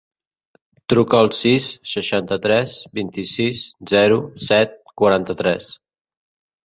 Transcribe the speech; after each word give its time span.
Truca 0.93 1.19
al 1.25 1.29
sis, 1.39 1.67
seixanta-tres, 1.91 2.73
vint-i-sis, 3.01 3.61
zero, 3.95 4.19
set, 4.49 4.77
quaranta-tres. 5.03 5.69